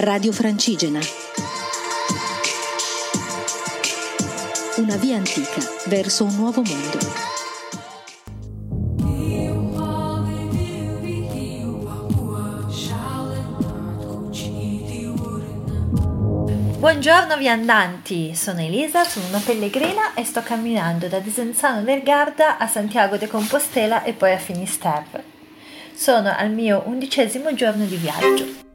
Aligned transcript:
Radio 0.00 0.30
Francigena. 0.30 1.00
Una 4.76 4.94
via 4.94 5.16
antica 5.16 5.60
verso 5.86 6.22
un 6.22 6.36
nuovo 6.36 6.62
mondo. 6.62 6.98
Buongiorno 16.78 17.36
viandanti, 17.36 18.36
sono 18.36 18.60
Elisa, 18.60 19.02
sono 19.02 19.26
una 19.26 19.42
pellegrina 19.44 20.14
e 20.14 20.24
sto 20.24 20.42
camminando 20.44 21.08
da 21.08 21.18
Desenzano 21.18 21.82
del 21.82 22.04
Garda 22.04 22.58
a 22.58 22.68
Santiago 22.68 23.16
de 23.16 23.26
Compostela 23.26 24.04
e 24.04 24.12
poi 24.12 24.32
a 24.32 24.38
Finisterre. 24.38 25.24
Sono 25.92 26.32
al 26.32 26.52
mio 26.52 26.84
undicesimo 26.86 27.52
giorno 27.52 27.84
di 27.84 27.96
viaggio. 27.96 28.67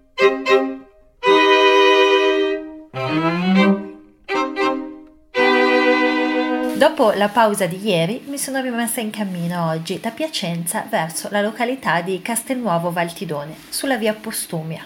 Dopo 6.75 7.11
la 7.11 7.29
pausa 7.29 7.67
di 7.67 7.79
ieri 7.87 8.23
mi 8.25 8.37
sono 8.39 8.59
rimessa 8.59 8.99
in 8.99 9.11
cammino 9.11 9.69
oggi 9.69 9.99
da 9.99 10.09
Piacenza 10.09 10.85
verso 10.89 11.27
la 11.31 11.39
località 11.39 12.01
di 12.01 12.19
Castelnuovo 12.21 12.91
Valtidone, 12.91 13.55
sulla 13.69 13.95
via 13.95 14.13
Postumia. 14.13 14.83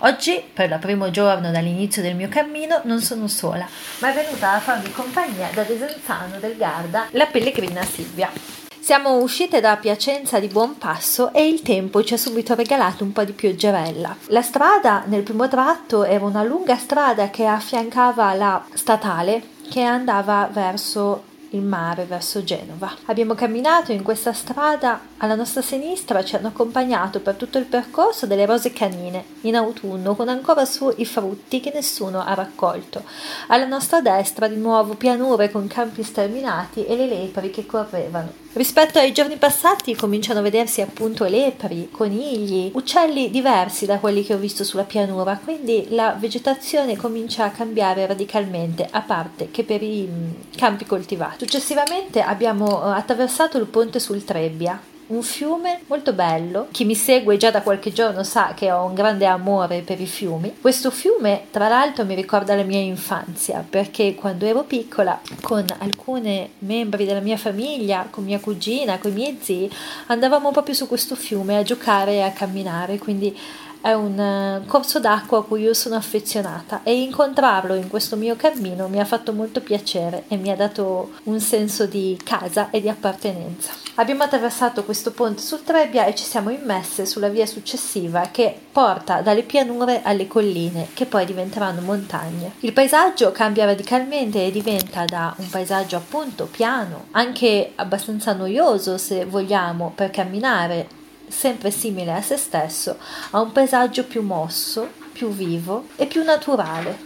Oggi, 0.00 0.42
per 0.52 0.70
il 0.70 0.78
primo 0.78 1.10
giorno 1.10 1.50
dall'inizio 1.50 2.02
del 2.02 2.14
mio 2.14 2.28
cammino, 2.28 2.82
non 2.84 3.00
sono 3.00 3.26
sola, 3.26 3.66
ma 4.00 4.10
è 4.10 4.14
venuta 4.14 4.52
a 4.52 4.60
farmi 4.60 4.92
compagnia 4.92 5.48
da 5.52 5.62
Desenzano 5.62 6.38
del 6.38 6.56
Garda 6.56 7.06
la 7.12 7.26
pellegrina 7.26 7.82
Silvia. 7.82 8.30
Siamo 8.78 9.16
uscite 9.16 9.60
da 9.60 9.78
Piacenza 9.78 10.38
di 10.38 10.48
buon 10.48 10.76
passo 10.76 11.32
e 11.32 11.48
il 11.48 11.62
tempo 11.62 12.04
ci 12.04 12.12
ha 12.12 12.18
subito 12.18 12.54
regalato 12.54 13.02
un 13.02 13.12
po' 13.12 13.24
di 13.24 13.32
pioggerella. 13.32 14.14
La 14.26 14.42
strada 14.42 15.04
nel 15.06 15.22
primo 15.22 15.48
tratto 15.48 16.04
era 16.04 16.22
una 16.22 16.42
lunga 16.42 16.76
strada 16.76 17.30
che 17.30 17.46
affiancava 17.46 18.34
la 18.34 18.62
statale 18.74 19.53
che 19.68 19.82
andava 19.82 20.48
verso 20.52 21.32
il 21.54 21.62
mare 21.62 22.04
verso 22.04 22.44
Genova. 22.44 22.94
Abbiamo 23.06 23.34
camminato 23.34 23.92
in 23.92 24.02
questa 24.02 24.32
strada, 24.32 25.00
alla 25.18 25.34
nostra 25.34 25.62
sinistra 25.62 26.24
ci 26.24 26.36
hanno 26.36 26.48
accompagnato 26.48 27.20
per 27.20 27.34
tutto 27.34 27.58
il 27.58 27.64
percorso 27.64 28.26
delle 28.26 28.46
rose 28.46 28.72
canine 28.72 29.24
in 29.42 29.56
autunno 29.56 30.14
con 30.14 30.28
ancora 30.28 30.64
su 30.64 30.92
i 30.96 31.06
frutti 31.06 31.60
che 31.60 31.70
nessuno 31.72 32.22
ha 32.22 32.34
raccolto. 32.34 33.02
Alla 33.48 33.66
nostra 33.66 34.00
destra 34.00 34.48
di 34.48 34.56
nuovo 34.56 34.94
pianure 34.94 35.50
con 35.50 35.66
campi 35.66 36.02
sterminati 36.02 36.84
e 36.84 36.96
le 36.96 37.06
lepri 37.06 37.50
che 37.50 37.64
correvano. 37.66 38.42
Rispetto 38.54 39.00
ai 39.00 39.12
giorni 39.12 39.36
passati 39.36 39.96
cominciano 39.96 40.38
a 40.38 40.42
vedersi 40.42 40.80
appunto 40.80 41.24
lepri, 41.24 41.88
conigli, 41.90 42.70
uccelli 42.72 43.28
diversi 43.28 43.84
da 43.84 43.98
quelli 43.98 44.22
che 44.22 44.32
ho 44.32 44.38
visto 44.38 44.62
sulla 44.62 44.84
pianura, 44.84 45.40
quindi 45.42 45.88
la 45.90 46.16
vegetazione 46.16 46.96
comincia 46.96 47.46
a 47.46 47.50
cambiare 47.50 48.06
radicalmente, 48.06 48.86
a 48.88 49.00
parte 49.00 49.50
che 49.50 49.64
per 49.64 49.82
i 49.82 50.08
mm, 50.08 50.30
campi 50.56 50.84
coltivati. 50.84 51.43
Successivamente 51.44 52.22
abbiamo 52.22 52.82
eh, 52.82 52.96
attraversato 52.96 53.58
il 53.58 53.66
ponte 53.66 54.00
sul 54.00 54.24
Trebbia, 54.24 54.80
un 55.08 55.22
fiume 55.22 55.80
molto 55.88 56.14
bello. 56.14 56.68
Chi 56.70 56.86
mi 56.86 56.94
segue 56.94 57.36
già 57.36 57.50
da 57.50 57.60
qualche 57.60 57.92
giorno 57.92 58.22
sa 58.22 58.54
che 58.54 58.72
ho 58.72 58.86
un 58.86 58.94
grande 58.94 59.26
amore 59.26 59.82
per 59.82 60.00
i 60.00 60.06
fiumi. 60.06 60.56
Questo 60.58 60.90
fiume, 60.90 61.48
tra 61.50 61.68
l'altro, 61.68 62.06
mi 62.06 62.14
ricorda 62.14 62.56
la 62.56 62.62
mia 62.62 62.78
infanzia 62.78 63.62
perché 63.68 64.14
quando 64.14 64.46
ero 64.46 64.62
piccola, 64.62 65.20
con 65.42 65.66
alcuni 65.80 66.50
membri 66.60 67.04
della 67.04 67.20
mia 67.20 67.36
famiglia, 67.36 68.06
con 68.08 68.24
mia 68.24 68.40
cugina, 68.40 68.96
con 68.96 69.10
i 69.10 69.14
miei 69.14 69.38
zii, 69.38 69.70
andavamo 70.06 70.50
proprio 70.50 70.74
su 70.74 70.88
questo 70.88 71.14
fiume 71.14 71.58
a 71.58 71.62
giocare 71.62 72.12
e 72.14 72.22
a 72.22 72.30
camminare. 72.32 72.96
Quindi 72.96 73.36
è 73.84 73.92
un 73.92 74.18
eh, 74.18 74.62
corso 74.66 74.98
d'acqua 74.98 75.40
a 75.40 75.42
cui 75.42 75.60
io 75.60 75.74
sono 75.74 75.96
affezionata 75.96 76.80
e 76.84 77.02
incontrarlo 77.02 77.74
in 77.74 77.90
questo 77.90 78.16
mio 78.16 78.34
cammino 78.34 78.88
mi 78.88 78.98
ha 78.98 79.04
fatto 79.04 79.34
molto 79.34 79.60
piacere 79.60 80.24
e 80.28 80.38
mi 80.38 80.50
ha 80.50 80.56
dato 80.56 81.10
un 81.24 81.38
senso 81.38 81.84
di 81.84 82.18
casa 82.24 82.70
e 82.70 82.80
di 82.80 82.88
appartenenza. 82.88 83.72
Abbiamo 83.96 84.22
attraversato 84.22 84.84
questo 84.84 85.10
ponte 85.10 85.42
sul 85.42 85.64
Trebbia 85.64 86.06
e 86.06 86.14
ci 86.14 86.24
siamo 86.24 86.48
immesse 86.48 87.04
sulla 87.04 87.28
via 87.28 87.44
successiva 87.44 88.30
che 88.32 88.58
porta 88.72 89.20
dalle 89.20 89.42
pianure 89.42 90.00
alle 90.02 90.28
colline 90.28 90.88
che 90.94 91.04
poi 91.04 91.26
diventeranno 91.26 91.82
montagne. 91.82 92.52
Il 92.60 92.72
paesaggio 92.72 93.32
cambia 93.32 93.66
radicalmente 93.66 94.46
e 94.46 94.50
diventa 94.50 95.04
da 95.04 95.34
un 95.36 95.50
paesaggio 95.50 95.96
appunto 95.96 96.46
piano, 96.50 97.08
anche 97.10 97.72
abbastanza 97.74 98.32
noioso 98.32 98.96
se 98.96 99.26
vogliamo 99.26 99.92
per 99.94 100.08
camminare 100.08 101.02
sempre 101.28 101.70
simile 101.70 102.12
a 102.12 102.22
se 102.22 102.36
stesso, 102.36 102.96
a 103.30 103.40
un 103.40 103.52
paesaggio 103.52 104.04
più 104.04 104.22
mosso, 104.22 104.88
più 105.12 105.30
vivo 105.30 105.88
e 105.96 106.06
più 106.06 106.22
naturale. 106.22 106.98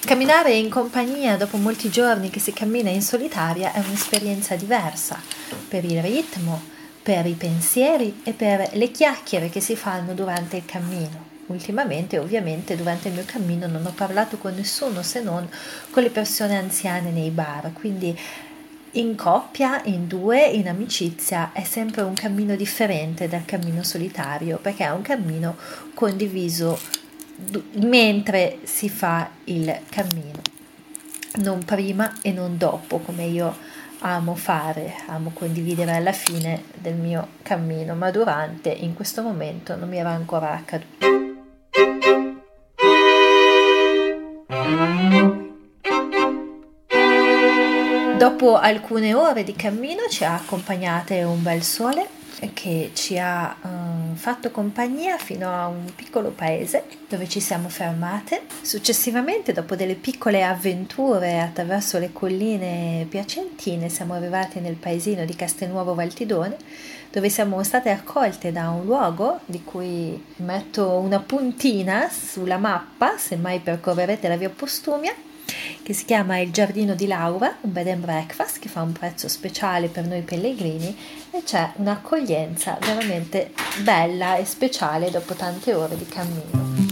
Camminare 0.00 0.54
in 0.54 0.70
compagnia 0.70 1.36
dopo 1.36 1.56
molti 1.56 1.90
giorni 1.90 2.30
che 2.30 2.40
si 2.40 2.52
cammina 2.52 2.90
in 2.90 3.02
solitaria 3.02 3.72
è 3.72 3.78
un'esperienza 3.78 4.56
diversa 4.56 5.20
per 5.68 5.84
il 5.84 6.00
ritmo, 6.02 6.60
per 7.02 7.26
i 7.26 7.34
pensieri 7.34 8.20
e 8.24 8.32
per 8.32 8.70
le 8.72 8.90
chiacchiere 8.90 9.50
che 9.50 9.60
si 9.60 9.76
fanno 9.76 10.14
durante 10.14 10.56
il 10.56 10.64
cammino. 10.64 11.28
Ultimamente, 11.46 12.18
ovviamente, 12.18 12.76
durante 12.76 13.08
il 13.08 13.14
mio 13.14 13.24
cammino 13.26 13.66
non 13.66 13.84
ho 13.84 13.92
parlato 13.92 14.38
con 14.38 14.54
nessuno 14.54 15.02
se 15.02 15.20
non 15.20 15.48
con 15.90 16.02
le 16.02 16.10
persone 16.10 16.56
anziane 16.56 17.10
nei 17.10 17.30
bar, 17.30 17.72
quindi 17.72 18.16
in 18.92 19.14
coppia, 19.14 19.82
in 19.84 20.08
due, 20.08 20.44
in 20.44 20.68
amicizia 20.68 21.50
è 21.52 21.62
sempre 21.62 22.02
un 22.02 22.14
cammino 22.14 22.56
differente 22.56 23.28
dal 23.28 23.44
cammino 23.44 23.82
solitario 23.82 24.58
perché 24.58 24.84
è 24.84 24.90
un 24.90 25.02
cammino 25.02 25.56
condiviso 25.94 26.78
mentre 27.74 28.58
si 28.64 28.88
fa 28.88 29.30
il 29.44 29.80
cammino, 29.88 30.40
non 31.42 31.64
prima 31.64 32.18
e 32.20 32.32
non 32.32 32.56
dopo 32.58 32.98
come 32.98 33.24
io 33.24 33.56
amo 34.00 34.34
fare, 34.34 34.94
amo 35.06 35.30
condividere 35.32 35.94
alla 35.94 36.12
fine 36.12 36.64
del 36.74 36.94
mio 36.94 37.28
cammino, 37.42 37.94
ma 37.94 38.10
durante 38.10 38.70
in 38.70 38.94
questo 38.94 39.22
momento 39.22 39.76
non 39.76 39.88
mi 39.88 39.98
era 39.98 40.10
ancora 40.10 40.52
accaduto. 40.52 41.29
Dopo 48.40 48.56
alcune 48.56 49.12
ore 49.12 49.44
di 49.44 49.54
cammino 49.54 50.08
ci 50.08 50.24
ha 50.24 50.32
accompagnate 50.32 51.22
un 51.24 51.42
bel 51.42 51.62
sole 51.62 52.08
che 52.54 52.90
ci 52.94 53.18
ha 53.18 53.54
um, 53.60 54.14
fatto 54.14 54.50
compagnia 54.50 55.18
fino 55.18 55.52
a 55.52 55.66
un 55.66 55.84
piccolo 55.94 56.30
paese 56.30 56.84
dove 57.06 57.28
ci 57.28 57.38
siamo 57.38 57.68
fermate. 57.68 58.44
Successivamente, 58.62 59.52
dopo 59.52 59.76
delle 59.76 59.94
piccole 59.94 60.42
avventure 60.42 61.38
attraverso 61.38 61.98
le 61.98 62.14
colline 62.14 63.04
piacentine, 63.10 63.90
siamo 63.90 64.14
arrivati 64.14 64.58
nel 64.58 64.76
paesino 64.76 65.26
di 65.26 65.36
Castelnuovo 65.36 65.94
Valtidone, 65.94 66.56
dove 67.10 67.28
siamo 67.28 67.62
state 67.62 67.90
accolte 67.90 68.52
da 68.52 68.70
un 68.70 68.86
luogo 68.86 69.40
di 69.44 69.62
cui 69.62 70.18
metto 70.36 70.92
una 70.92 71.18
puntina 71.20 72.08
sulla 72.08 72.56
mappa, 72.56 73.18
se 73.18 73.36
mai 73.36 73.58
percorrerete 73.58 74.28
la 74.28 74.36
via 74.38 74.48
Postumia 74.48 75.28
che 75.82 75.92
si 75.92 76.04
chiama 76.04 76.38
Il 76.38 76.52
Giardino 76.52 76.94
di 76.94 77.06
Laura, 77.06 77.56
un 77.60 77.72
bed 77.72 77.88
and 77.88 78.00
breakfast 78.00 78.58
che 78.58 78.68
fa 78.68 78.82
un 78.82 78.92
prezzo 78.92 79.28
speciale 79.28 79.88
per 79.88 80.06
noi 80.06 80.22
pellegrini 80.22 80.96
e 81.30 81.42
c'è 81.42 81.72
un'accoglienza 81.76 82.78
veramente 82.80 83.52
bella 83.82 84.36
e 84.36 84.44
speciale 84.44 85.10
dopo 85.10 85.34
tante 85.34 85.74
ore 85.74 85.96
di 85.96 86.06
cammino. 86.06 86.89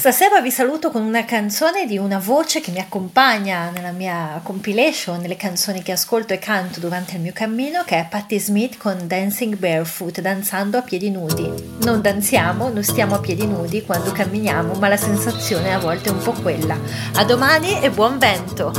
Stasera 0.00 0.40
vi 0.40 0.50
saluto 0.50 0.90
con 0.90 1.02
una 1.02 1.26
canzone 1.26 1.84
di 1.84 1.98
una 1.98 2.18
voce 2.18 2.62
che 2.62 2.70
mi 2.70 2.78
accompagna 2.78 3.68
nella 3.68 3.90
mia 3.90 4.40
compilation, 4.42 5.20
nelle 5.20 5.36
canzoni 5.36 5.82
che 5.82 5.92
ascolto 5.92 6.32
e 6.32 6.38
canto 6.38 6.80
durante 6.80 7.16
il 7.16 7.20
mio 7.20 7.32
cammino, 7.34 7.82
che 7.84 7.98
è 7.98 8.06
Patti 8.08 8.38
Smith 8.38 8.78
con 8.78 9.06
Dancing 9.06 9.56
Barefoot, 9.56 10.22
danzando 10.22 10.78
a 10.78 10.80
piedi 10.80 11.10
nudi. 11.10 11.52
Non 11.82 12.00
danziamo, 12.00 12.70
non 12.70 12.82
stiamo 12.82 13.16
a 13.16 13.20
piedi 13.20 13.46
nudi 13.46 13.84
quando 13.84 14.10
camminiamo, 14.10 14.72
ma 14.78 14.88
la 14.88 14.96
sensazione 14.96 15.74
a 15.74 15.78
volte 15.78 16.08
è 16.08 16.12
un 16.12 16.22
po' 16.22 16.32
quella. 16.32 16.78
A 17.16 17.24
domani 17.24 17.82
e 17.82 17.90
buon 17.90 18.16
vento! 18.16 18.72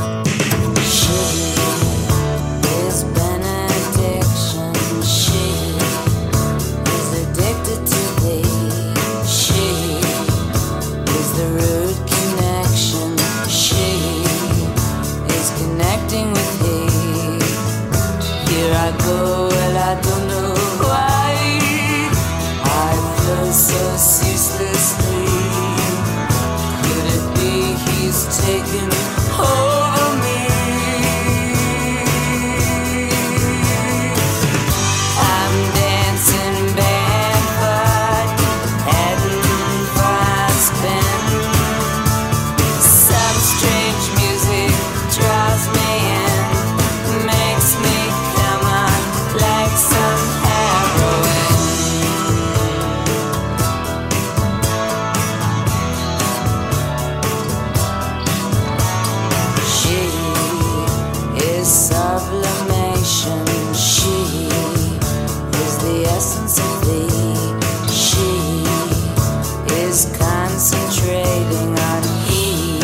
concentrating 70.52 71.72
on 71.78 72.02
he, 72.26 72.78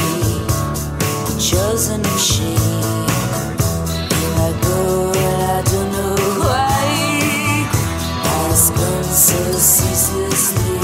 the 1.26 1.36
chosen 1.38 2.00
machine. 2.00 2.56
I 4.36 4.58
go, 4.62 5.12
don't 5.64 5.92
know 5.92 6.16
why. 6.40 6.78
So 9.10 9.52
ceaselessly. 9.52 10.78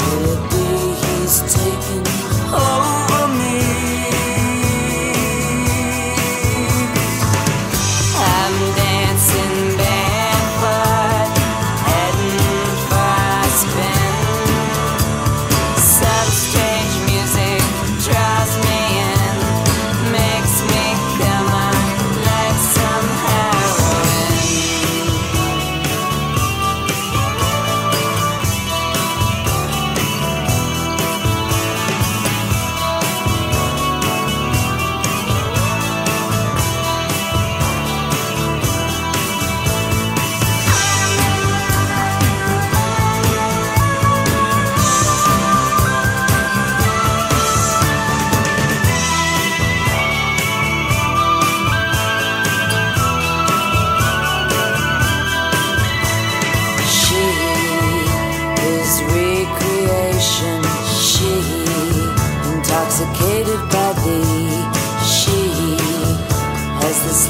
Could 0.00 0.22
it 0.32 0.42
be 0.50 0.66
he's 1.00 1.54
taking? 1.54 1.69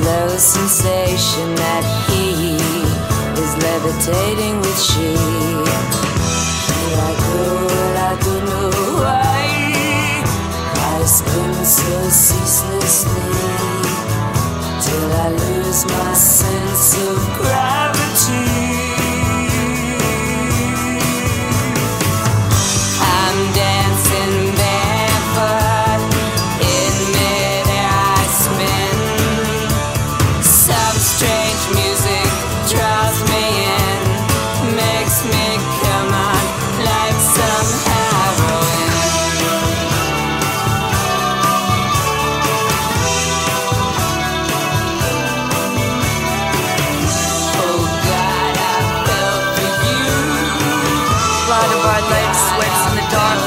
slow 0.01 0.29
sensation 0.39 1.55
that 1.57 1.85
he 2.09 2.57
is 3.43 3.53
levitating 3.67 4.57
with 4.65 4.81
she. 4.81 5.13
I 10.73 11.05
spin 11.05 11.55
so 11.65 11.97
ceaselessly 12.09 13.31
till 14.85 15.13
I 15.13 15.29
lose 15.43 15.85
my 15.87 16.13
sense 16.15 16.95
of 17.09 17.19
gravity. 17.37 17.70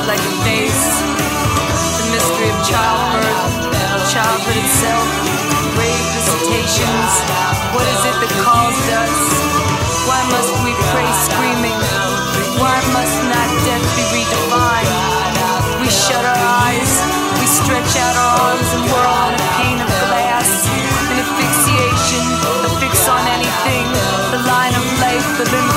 like 0.07 0.19
a 0.19 0.35
face. 0.43 0.85
The 1.99 2.05
mystery 2.11 2.49
of 2.51 2.59
childbirth, 2.67 4.11
childhood 4.11 4.57
itself, 4.59 5.07
grave 5.79 6.07
visitations. 6.11 7.11
What 7.71 7.87
is 7.87 8.01
it 8.11 8.15
that 8.19 8.33
calls 8.43 8.79
us? 8.99 9.15
Why 10.03 10.19
must 10.27 10.51
we 10.67 10.75
pray 10.91 11.07
screaming? 11.23 11.79
Why 12.59 12.77
must 12.91 13.17
not 13.31 13.47
death 13.63 13.85
be 13.95 14.03
redefined? 14.11 14.91
We 15.79 15.87
shut 15.87 16.23
our 16.23 16.43
eyes, 16.67 16.91
we 17.39 17.47
stretch 17.47 17.95
out 17.95 18.15
our 18.19 18.33
arms, 18.51 18.69
and 18.75 18.83
we're 18.91 19.07
on 19.07 19.31
a 19.39 19.43
pane 19.55 19.79
of 19.79 19.91
glass. 20.03 20.67
An 21.11 21.23
asphyxiation, 21.23 22.23
a 22.67 22.69
fix 22.83 23.07
on 23.07 23.23
anything, 23.39 23.87
the 24.35 24.41
line 24.51 24.75
of 24.75 24.85
life, 24.99 25.27
the 25.39 25.47
limit. 25.47 25.72